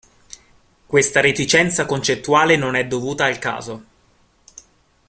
Questa 0.87 1.19
reticenza 1.21 1.85
concettuale 1.85 2.55
non 2.55 2.73
è 2.73 2.87
dovuta 2.87 3.25
al 3.25 3.37
caso. 3.37 3.83